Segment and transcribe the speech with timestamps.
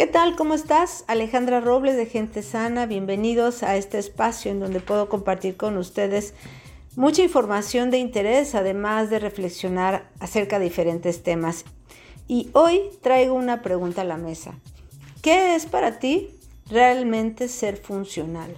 [0.00, 0.34] ¿Qué tal?
[0.34, 1.04] ¿Cómo estás?
[1.08, 2.86] Alejandra Robles de Gente Sana.
[2.86, 6.32] Bienvenidos a este espacio en donde puedo compartir con ustedes
[6.96, 11.66] mucha información de interés, además de reflexionar acerca de diferentes temas.
[12.28, 14.54] Y hoy traigo una pregunta a la mesa.
[15.20, 16.30] ¿Qué es para ti
[16.70, 18.56] realmente ser funcional?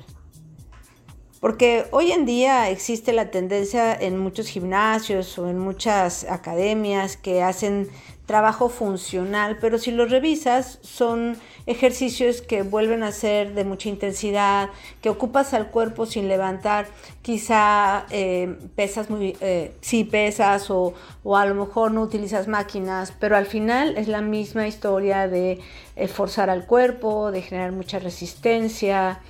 [1.41, 7.43] Porque hoy en día existe la tendencia en muchos gimnasios o en muchas academias que
[7.43, 7.91] hacen
[8.27, 11.37] trabajo funcional, pero si lo revisas son
[11.67, 16.87] ejercicios que vuelven a ser de mucha intensidad, que ocupas al cuerpo sin levantar,
[17.21, 20.95] quizá eh, pesas muy, eh, sí pesas o,
[21.25, 25.61] o, a lo mejor no utilizas máquinas, pero al final es la misma historia de
[25.97, 29.21] eh, forzar al cuerpo, de generar mucha resistencia.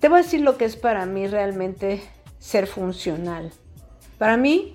[0.00, 2.02] Te voy a decir lo que es para mí realmente
[2.40, 3.52] ser funcional.
[4.18, 4.74] Para mí,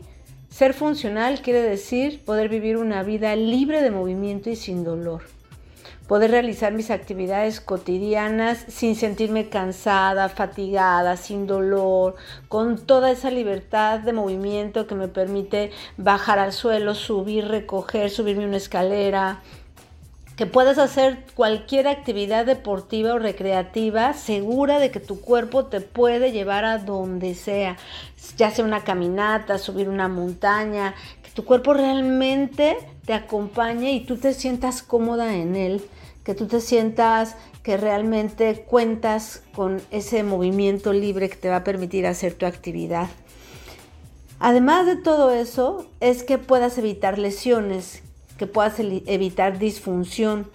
[0.54, 5.24] ser funcional quiere decir poder vivir una vida libre de movimiento y sin dolor.
[6.08, 12.14] Poder realizar mis actividades cotidianas sin sentirme cansada, fatigada, sin dolor,
[12.50, 18.46] con toda esa libertad de movimiento que me permite bajar al suelo, subir, recoger, subirme
[18.46, 19.42] una escalera,
[20.44, 26.34] que puedas hacer cualquier actividad deportiva o recreativa segura de que tu cuerpo te puede
[26.34, 27.78] llevar a donde sea,
[28.36, 34.18] ya sea una caminata, subir una montaña, que tu cuerpo realmente te acompañe y tú
[34.18, 35.82] te sientas cómoda en él,
[36.26, 41.64] que tú te sientas que realmente cuentas con ese movimiento libre que te va a
[41.64, 43.08] permitir hacer tu actividad.
[44.42, 48.04] Además de todo eso, es que puedas evitar lesiones,
[48.44, 50.50] que puedas evitar disfunción.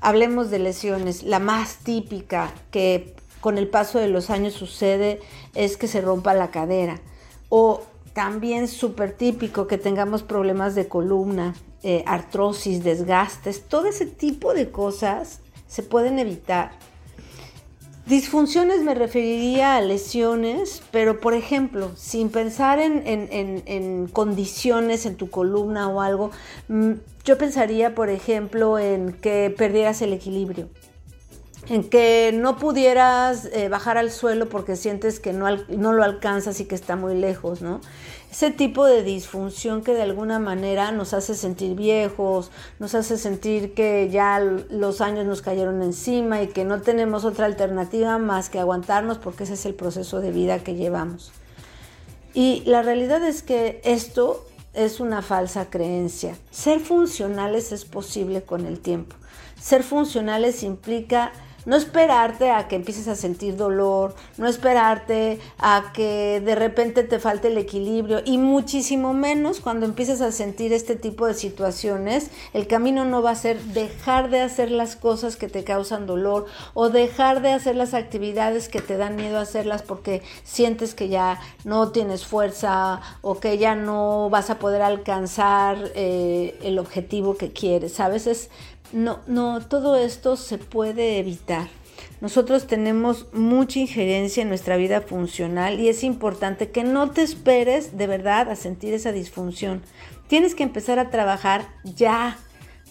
[0.00, 1.24] Hablemos de lesiones.
[1.24, 5.20] La más típica que con el paso de los años sucede
[5.54, 7.02] es que se rompa la cadera.
[7.50, 7.82] O
[8.14, 13.68] también súper típico que tengamos problemas de columna, eh, artrosis, desgastes.
[13.68, 16.70] Todo ese tipo de cosas se pueden evitar
[18.06, 25.88] Disfunciones me referiría a lesiones, pero por ejemplo, sin pensar en, condiciones en tu columna
[25.88, 26.30] o algo,
[26.68, 26.92] mm,
[27.24, 30.68] yo pensaría, por ejemplo, en que perdieras el equilibrio,
[31.68, 36.60] en que no pudieras eh, bajar al suelo porque sientes que no, no lo alcanzas
[36.60, 37.80] y que está muy lejos, ¿no?
[38.34, 43.74] ese tipo de disfunción que de alguna manera nos hace sentir viejos, nos hace sentir
[43.74, 48.58] que ya los años nos cayeron encima y que no tenemos otra alternativa más que
[48.58, 51.30] aguantarnos porque ese es el proceso de vida que llevamos.
[52.32, 56.36] Y la realidad es que esto es una falsa creencia.
[56.50, 59.16] Ser funcionales es posible con el tiempo.
[59.60, 61.32] Ser funcionales implica
[61.66, 67.18] no esperarte a que empieces a sentir dolor, no esperarte a que de repente te
[67.18, 72.66] falte el equilibrio y muchísimo menos cuando empieces a sentir este tipo de situaciones, el
[72.66, 76.90] camino no va a ser dejar de hacer las cosas que te causan dolor o
[76.90, 81.40] dejar de hacer las actividades que te dan miedo a hacerlas porque sientes que ya
[81.64, 87.52] no tienes fuerza o que ya no vas a poder alcanzar eh, el objetivo que
[87.52, 88.00] quieres.
[88.00, 88.50] A veces
[88.94, 91.68] no, no, todo esto se puede evitar.
[92.20, 97.98] Nosotros tenemos mucha injerencia en nuestra vida funcional y es importante que no te esperes
[97.98, 99.82] de verdad a sentir esa disfunción.
[100.28, 102.38] Tienes que empezar a trabajar ya,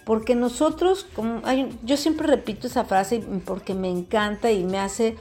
[0.06, 1.42] porque nosotros, como
[1.84, 5.16] yo siempre repito esa frase porque me encanta y me hace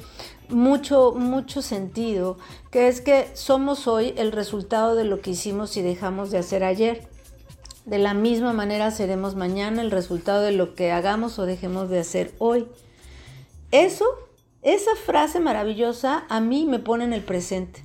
[0.49, 2.37] mucho, mucho sentido,
[2.71, 6.65] que es que somos hoy el resultado de lo que hicimos y dejamos de hacer
[6.65, 7.09] ayer.
[7.85, 12.01] De la misma manera seremos mañana el resultado de lo que hagamos o dejemos de
[12.01, 12.67] hacer hoy.
[13.71, 14.05] Eso,
[14.63, 17.83] esa frase maravillosa a mí me pone en el presente.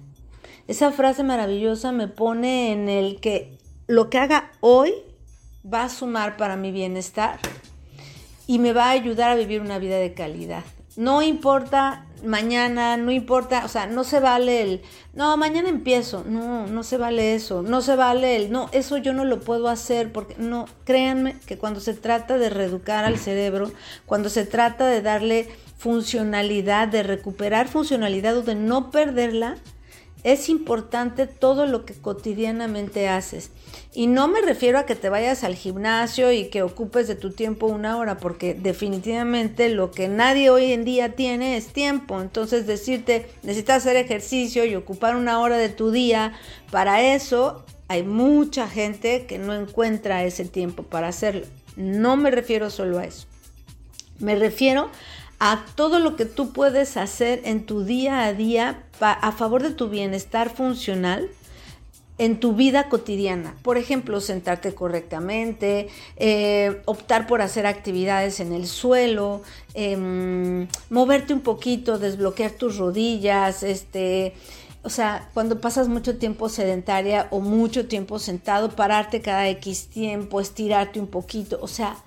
[0.68, 4.94] Esa frase maravillosa me pone en el que lo que haga hoy
[5.66, 7.40] va a sumar para mi bienestar
[8.48, 10.64] y me va a ayudar a vivir una vida de calidad.
[10.96, 14.82] No importa mañana, no importa, o sea, no se vale el,
[15.14, 19.14] no, mañana empiezo, no, no se vale eso, no se vale el, no, eso yo
[19.14, 23.72] no lo puedo hacer porque, no, créanme que cuando se trata de reeducar al cerebro,
[24.06, 25.48] cuando se trata de darle
[25.78, 29.58] funcionalidad, de recuperar funcionalidad o de no perderla,
[30.24, 33.52] es importante todo lo que cotidianamente haces.
[33.94, 37.32] Y no me refiero a que te vayas al gimnasio y que ocupes de tu
[37.32, 42.22] tiempo una hora, porque definitivamente lo que nadie hoy en día tiene es tiempo.
[42.22, 46.34] Entonces decirte, necesitas hacer ejercicio y ocupar una hora de tu día,
[46.72, 51.46] para eso hay mucha gente que no encuentra ese tiempo para hacerlo.
[51.76, 53.28] No me refiero solo a eso.
[54.20, 54.90] Me refiero a
[55.76, 59.90] todo lo que tú puedes hacer en tu día a día a favor de tu
[59.90, 61.30] bienestar funcional
[62.18, 63.56] en tu vida cotidiana.
[63.62, 69.44] Por ejemplo, sentarte correctamente, eh, optar por hacer actividades en el suelo,
[69.74, 74.34] em, moverte un poquito, desbloquear tus rodillas, este,
[74.84, 80.40] o sea, cuando pasas mucho tiempo sedentaria o mucho tiempo sentado, pararte cada X tiempo,
[80.42, 81.98] estirarte un poquito, o sea,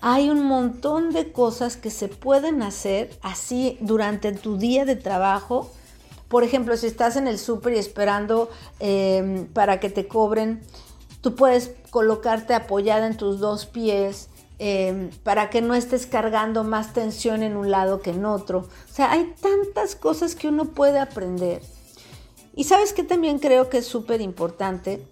[0.00, 5.70] hay un montón de cosas que se pueden hacer así durante tu día de trabajo
[6.28, 8.50] por ejemplo, si estás en el súper y esperando
[8.80, 10.62] em, para que te cobren,
[11.22, 14.28] tú puedes colocarte apoyada en tus dos pies
[14.58, 18.58] em, para que no estés cargando más tensión en un lado que en otro.
[18.58, 21.62] O sea, hay tantas cosas que uno puede aprender.
[22.54, 25.06] Y sabes que también creo que es súper importante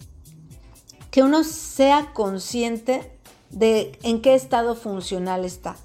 [1.11, 3.16] que uno sea consciente
[3.57, 5.77] de en qué estado funcional está.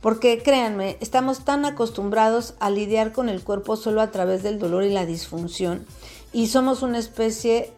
[0.00, 4.84] Porque créanme, estamos tan acostumbrados a lidiar con el cuerpo solo a través del dolor
[4.84, 5.86] y la disfunción
[6.32, 7.72] y somos una especie,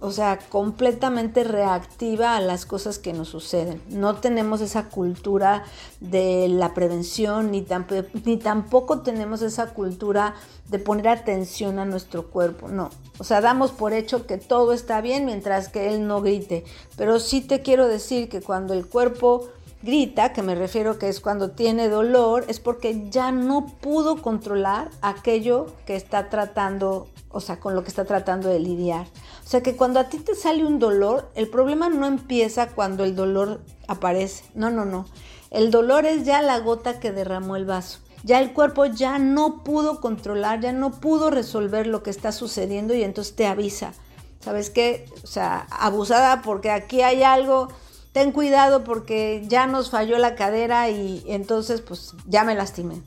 [0.00, 3.82] o sea, completamente reactiva a las cosas que nos suceden.
[3.88, 5.64] No tenemos esa cultura
[6.00, 10.34] de la prevención ni, tampoco tenemos esa cultura
[10.68, 12.68] de poner atención a nuestro cuerpo.
[12.68, 16.64] No, o sea, damos por hecho que todo está bien mientras que él no grite.
[16.96, 19.50] Pero sí te quiero decir que cuando el cuerpo
[19.82, 24.90] grita, que me refiero que es cuando tiene dolor, es porque ya no pudo controlar
[25.00, 29.06] aquello que está tratando, o sea, con lo que está tratando de lidiar.
[29.44, 33.04] O sea que cuando a ti te sale un dolor, el problema no empieza cuando
[33.04, 34.44] el dolor aparece.
[34.54, 35.06] No, no, no.
[35.50, 38.00] El dolor es ya la gota que derramó el vaso.
[38.22, 42.94] Ya el cuerpo ya no pudo controlar, ya no pudo resolver lo que está sucediendo
[42.94, 43.92] y entonces te avisa.
[44.40, 45.06] ¿Sabes qué?
[45.22, 47.68] O sea, abusada porque aquí hay algo
[48.12, 53.02] ten cuidado porque ya nos falló la cadera y entonces pues ya me lastimé.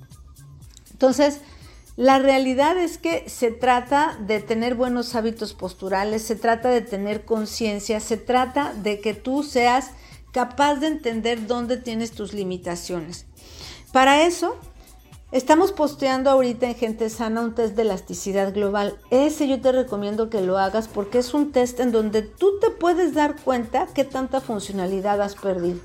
[0.92, 1.42] Entonces,
[1.96, 7.26] la realidad es que se trata de tener buenos hábitos posturales, se trata de tener
[7.26, 9.92] conciencia, se trata de que tú seas
[10.32, 13.28] capaz de entender dónde tienes tus limitaciones.
[13.92, 14.58] Para eso,
[15.34, 19.00] Estamos posteando ahorita en Gente Sana un test de elasticidad global.
[19.10, 22.70] Ese yo te recomiendo que lo hagas porque es un test en donde tú te
[22.70, 25.80] puedes dar cuenta qué tanta funcionalidad has perdido.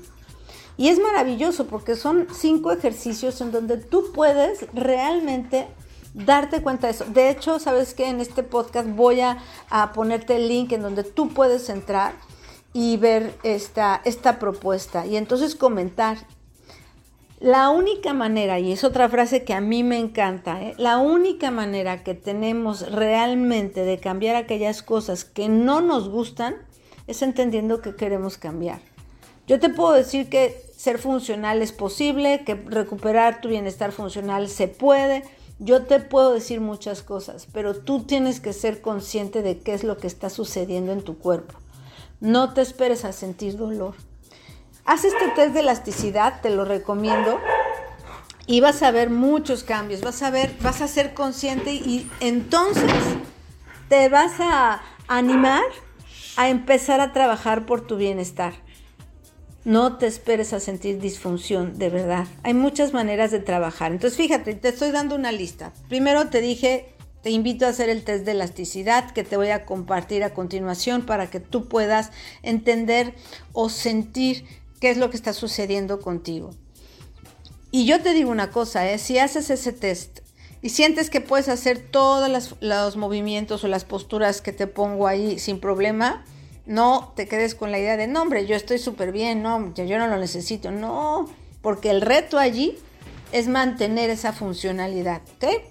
[0.77, 5.67] Y es maravilloso porque son cinco ejercicios en donde tú puedes realmente
[6.13, 7.05] darte cuenta de eso.
[7.05, 9.37] De hecho, sabes que en este podcast voy a,
[9.93, 12.13] ponerte el link en donde tú puedes entrar
[12.73, 16.17] y ver esta, esta propuesta y entonces comentar
[17.39, 20.73] la única manera, y es otra frase que a mí me encanta, ¿eh?
[20.77, 26.57] la única manera que tenemos realmente de cambiar aquellas cosas que no nos gustan
[27.07, 28.81] es entendiendo que queremos cambiar.
[29.47, 34.67] Yo te puedo decir que ser funcional es posible, que recuperar tu bienestar funcional se
[34.67, 35.23] puede.
[35.59, 39.83] Yo te puedo decir muchas cosas, pero tú tienes que ser consciente de qué es
[39.83, 41.59] lo que está sucediendo en tu cuerpo.
[42.21, 43.93] No te esperes a sentir dolor.
[44.85, 47.39] Haz este test de elasticidad, te lo recomiendo.
[48.47, 52.91] Y vas a ver muchos cambios, vas a ver, vas a ser consciente y entonces
[53.89, 55.65] te vas a animar
[56.37, 58.53] a empezar a trabajar por tu bienestar.
[59.65, 62.27] No te esperes a sentir disfunción, de verdad.
[62.43, 63.91] Hay muchas maneras de trabajar.
[63.91, 65.73] Entonces, fíjate, te estoy dando una lista.
[65.89, 69.65] Primero te dije, te invito a hacer el test de elasticidad que te voy a
[69.65, 72.11] compartir a continuación para que tú puedas
[72.41, 73.13] entender
[73.51, 74.45] o sentir
[74.79, 76.51] qué es lo que está sucediendo contigo.
[77.71, 78.97] Y yo te digo una cosa, ¿eh?
[78.97, 80.21] si haces ese test
[80.61, 85.37] y sientes que puedes hacer todos los movimientos o las posturas que te pongo ahí
[85.37, 86.23] sin problema,
[86.69, 89.97] no te quedes con la idea de, no, hombre, yo estoy súper bien, no, yo
[89.97, 90.69] no lo necesito.
[90.69, 91.27] No,
[91.63, 92.77] porque el reto allí
[93.31, 95.63] es mantener esa funcionalidad, ¿ok?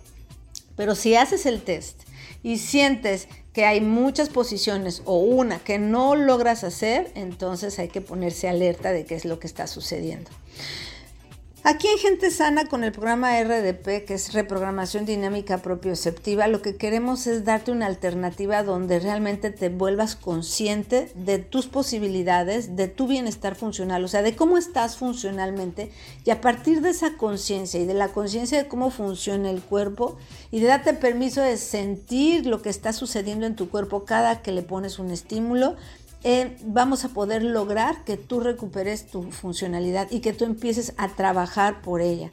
[0.77, 2.03] Pero si haces el test
[2.43, 8.01] y sientes que hay muchas posiciones o una que no logras hacer, entonces hay que
[8.01, 10.33] ponerse alerta de qué es lo que está sucediendo.
[11.71, 16.77] Aquí en Gente Sana con el programa RDP, que es Reprogramación Dinámica Propioceptiva, lo que
[16.77, 23.07] queremos es darte una alternativa donde realmente te vuelvas consciente de tus posibilidades, de tu
[23.07, 25.93] bienestar funcional, o sea, de cómo estás funcionalmente
[26.25, 30.17] y a partir de esa conciencia y de la conciencia de cómo funciona el cuerpo
[30.51, 34.53] y de darte permiso de sentir lo que está sucediendo en tu cuerpo cada que
[34.53, 35.77] le pones un estímulo,
[36.65, 41.83] vamos a poder lograr que tú recuperes tu funcionalidad y que tú empieces a trabajar
[41.83, 42.31] por ella.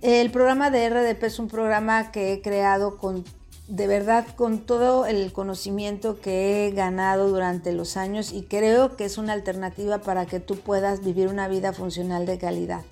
[0.00, 3.24] El programa de RDP es un programa que he creado con,
[3.68, 9.04] de verdad, con todo el conocimiento que he ganado durante los años y creo que
[9.04, 12.82] es una alternativa para que tú puedas vivir una vida funcional de calidad.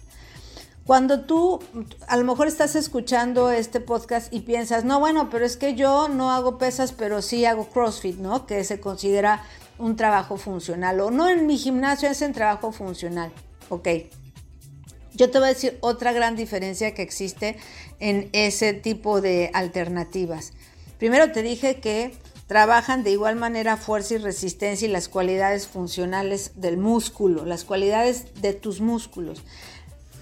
[0.87, 1.61] Cuando tú
[2.09, 6.09] a lo mejor estás escuchando este podcast y piensas, no, bueno, pero es que yo
[6.09, 8.47] no hago pesas, pero sí hago CrossFit, ¿no?
[8.47, 9.43] Que se considera
[9.81, 11.01] un trabajo funcional.
[11.01, 13.33] O no en mi gimnasio es en trabajo funcional.
[13.69, 13.89] Ok.
[15.15, 17.57] Yo te voy a decir otra gran diferencia que existe
[17.99, 20.53] en ese tipo de alternativas.
[20.99, 22.13] Primero te dije que
[22.47, 28.27] trabajan de igual manera fuerza y resistencia y las cualidades funcionales del músculo, las cualidades
[28.41, 29.43] de tus músculos.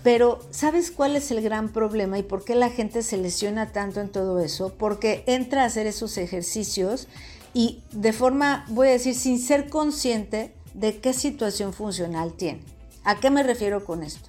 [0.03, 4.01] Pero ¿sabes cuál es el gran problema y por qué la gente se lesiona tanto
[4.01, 4.75] en todo eso?
[4.79, 7.09] Porque entra a hacer esos ejercicios
[7.55, 12.63] y de forma, voy a decir, sin ser consciente de qué situación funcional tiene.
[13.05, 14.29] ¿A qué me refiero con esto?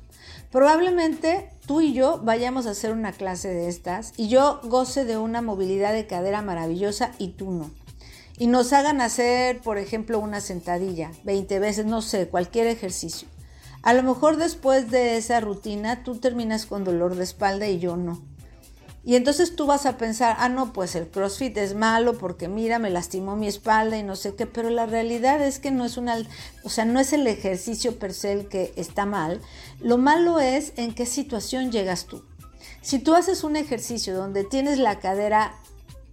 [0.51, 5.17] Probablemente tú y yo vayamos a hacer una clase de estas y yo goce de
[5.17, 7.69] una movilidad de cadera maravillosa y tú no
[8.39, 13.27] y nos hagan hacer, por ejemplo, una sentadilla 20 veces, no sé, cualquier ejercicio.
[13.83, 17.97] A lo mejor después de esa rutina tú terminas con dolor de espalda y yo
[17.97, 18.21] no.
[19.03, 22.79] Y entonces tú vas a pensar, ah, no, pues el CrossFit es malo porque mira,
[22.79, 25.97] me lastimó mi espalda y no sé qué, pero la realidad es que no es
[25.97, 26.17] una,
[26.63, 29.41] o sea, no es el ejercicio per se el que está mal.
[29.79, 32.23] Lo malo es en qué situación llegas tú.
[32.81, 35.53] Si tú haces un ejercicio donde tienes la cadera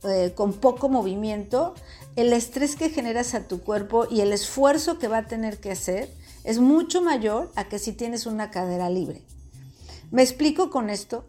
[0.04, 1.74] eh, con poco movimiento,
[2.14, 5.72] el estrés que generas a tu cuerpo y el esfuerzo que va a tener que
[5.72, 6.10] hacer
[6.44, 9.22] es mucho mayor a que si tienes una cadera libre.
[10.10, 11.24] ¿Me explico con esto?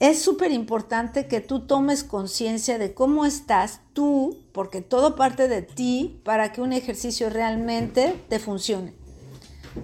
[0.00, 5.62] Es súper importante que tú tomes conciencia de cómo estás tú, porque todo parte de
[5.62, 8.92] ti para que un ejercicio realmente te funcione,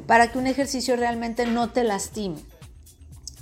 [0.06, 2.36] para que un ejercicio realmente no te lastime.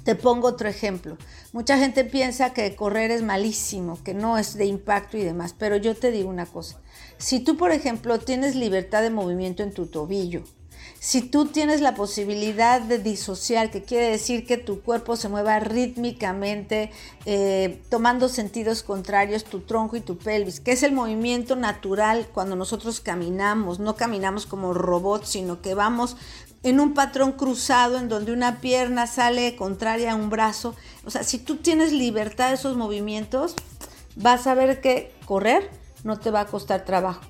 [0.04, 1.16] Te pongo otro ejemplo.
[1.52, 5.76] Mucha gente piensa que correr es malísimo, que no es de impacto y demás, pero
[5.76, 6.80] yo te digo una cosa.
[7.16, 10.44] Si tú, por ejemplo, tienes libertad de movimiento en tu tobillo,
[11.00, 15.60] si tú tienes la posibilidad de disociar, que quiere decir que tu cuerpo se mueva
[15.60, 16.90] rítmicamente,
[17.24, 22.56] eh, tomando sentidos contrarios, tu tronco y tu pelvis, que es el movimiento natural cuando
[22.56, 26.16] nosotros caminamos, no caminamos como robots, sino que vamos
[26.64, 30.74] en un patrón cruzado en donde una pierna sale contraria a un brazo.
[31.04, 33.54] O sea, si tú tienes libertad de esos movimientos,
[34.16, 35.70] vas a ver que correr
[36.02, 37.20] no te va a costar trabajo.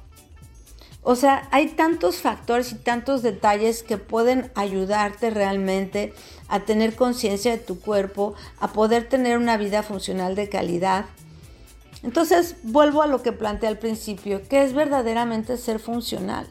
[1.10, 6.12] O sea, hay tantos factores y tantos detalles que pueden ayudarte realmente
[6.48, 11.06] a tener conciencia de tu cuerpo, a poder tener una vida funcional de calidad.
[12.02, 16.46] Entonces, vuelvo a lo que planteé al principio, que es verdaderamente ser funcional.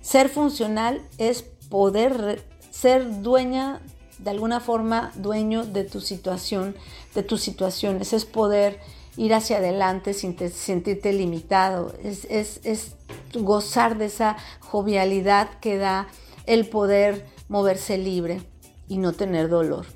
[0.00, 3.82] Ser funcional es poder ser dueña,
[4.16, 6.74] de alguna forma, dueño de tu situación,
[7.14, 8.80] de tus situaciones, es poder
[9.16, 12.24] ir hacia adelante sin sentirte limitado, es,
[12.64, 12.96] es
[13.34, 16.08] gozar de esa jovialidad que da
[16.46, 18.42] el poder moverse libre
[18.88, 19.86] y no tener dolor.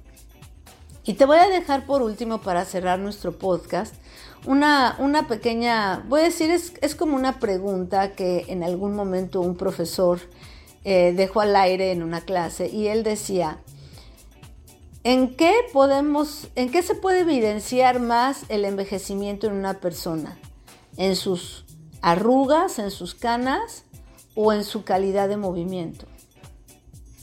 [1.04, 3.94] Y te voy a dejar por último para cerrar nuestro podcast
[4.46, 9.40] una, una pequeña, voy a decir, es, es, como una pregunta que en algún momento
[9.40, 10.20] un profesor
[10.84, 13.58] eh, dejó al aire en una clase y él decía,
[15.06, 20.36] ¿en qué podemos, en qué se puede evidenciar más el envejecimiento en una persona?
[20.96, 21.64] ¿En sus
[22.02, 23.84] arrugas, en sus canas
[24.34, 26.06] o en su calidad de movimiento?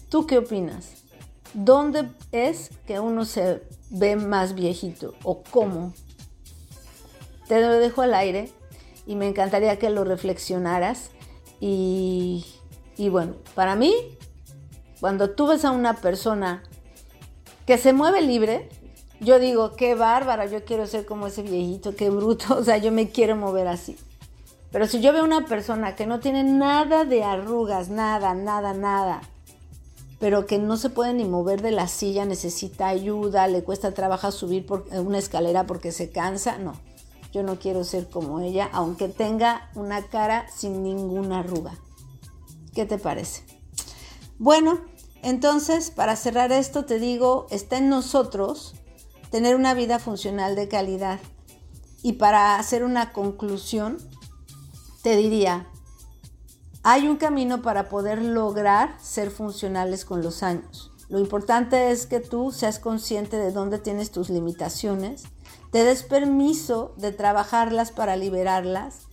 [0.08, 1.04] ¿Tú qué opinas?
[1.54, 5.94] ¿Dónde es que uno se ve más viejito o cómo?
[7.50, 8.50] Te lo dejo al aire
[9.06, 11.10] y me encantaría que lo reflexionaras
[11.60, 12.46] y
[12.96, 13.94] y bueno, para mí,
[15.02, 16.64] cuando tú ves a una persona
[17.66, 18.70] que se mueve libre,
[19.20, 22.92] yo digo, qué bárbara, yo quiero ser como ese viejito, qué bruto, o sea, yo
[22.92, 23.98] me quiero mover así.
[24.72, 29.22] Pero si yo veo una persona que no tiene nada de arrugas, nada, nada, nada,
[30.20, 34.32] pero que no se puede ni mover de la silla, necesita ayuda, le cuesta trabajo
[34.32, 36.74] subir por una escalera porque se cansa, no.
[37.34, 41.74] Yo no quiero ser como ella, aunque tenga una cara sin ninguna arruga.
[42.74, 43.44] ¿Qué te parece?
[44.40, 44.80] Bueno,
[45.24, 48.76] entonces, para cerrar esto, te digo, está en nosotros
[49.32, 51.20] tener una vida funcional de calidad.
[52.02, 53.98] Y para hacer una conclusión,
[55.02, 55.68] te diría,
[56.84, 60.92] hay un camino para poder lograr ser funcionales con los años.
[61.08, 65.24] Lo importante es que tú seas consciente de dónde tienes tus limitaciones,
[65.72, 69.08] te des permiso de trabajarlas para liberarlas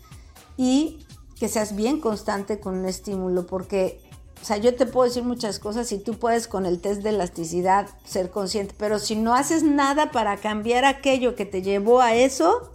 [0.56, 1.06] y
[1.38, 4.02] que seas bien constante con un estímulo, porque,
[4.40, 7.10] o sea, yo te puedo decir muchas cosas y tú puedes con el test de
[7.10, 12.14] elasticidad ser consciente, pero si no haces nada para cambiar aquello que te llevó a
[12.14, 12.72] eso,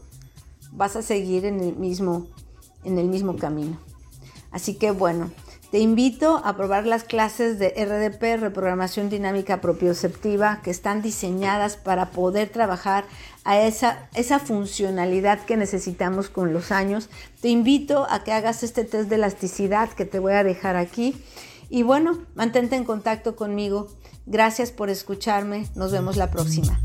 [0.72, 2.28] vas a seguir en el mismo,
[2.84, 3.80] en el mismo camino.
[4.52, 5.32] Así que bueno,
[5.76, 12.12] Te invito a probar las clases de RDP, reprogramación dinámica propioceptiva, que están diseñadas para
[12.12, 13.04] poder trabajar
[13.44, 17.10] a esa, esa funcionalidad que necesitamos con los años.
[17.42, 21.14] Te invito a que hagas este test de elasticidad que te voy a dejar aquí.
[21.70, 23.88] Y bueno, mantente en contacto conmigo.
[24.26, 25.68] Gracias por escucharme.
[25.76, 26.80] Nos vemos la próxima.